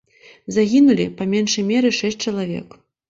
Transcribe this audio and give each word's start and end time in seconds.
Загінулі 0.55 1.05
па 1.19 1.27
меншай 1.33 1.67
меры 1.71 1.93
шэсць 1.99 2.19
чалавек. 2.29 2.69